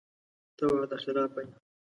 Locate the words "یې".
1.45-1.51